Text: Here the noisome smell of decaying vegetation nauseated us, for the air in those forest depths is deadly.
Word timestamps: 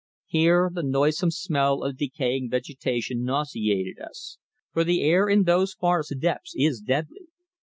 Here 0.25 0.71
the 0.73 0.81
noisome 0.81 1.29
smell 1.29 1.83
of 1.83 1.95
decaying 1.95 2.49
vegetation 2.49 3.23
nauseated 3.23 3.99
us, 3.99 4.39
for 4.73 4.83
the 4.83 5.03
air 5.03 5.29
in 5.29 5.43
those 5.43 5.75
forest 5.75 6.15
depths 6.19 6.55
is 6.57 6.81
deadly. 6.81 7.27